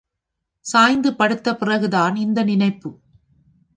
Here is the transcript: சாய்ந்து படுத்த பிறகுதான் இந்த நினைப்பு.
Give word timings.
சாய்ந்து 0.65 1.15
படுத்த 1.15 1.55
பிறகுதான் 1.55 2.15
இந்த 2.15 2.43
நினைப்பு. 2.43 2.91